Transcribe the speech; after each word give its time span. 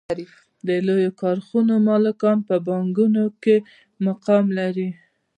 د 0.67 0.69
لویو 0.87 1.11
کارخانو 1.21 1.73
مالکان 1.89 2.37
په 2.47 2.55
بانکونو 2.67 3.23
کې 3.43 3.55
مقام 4.07 4.45
لري 4.59 4.89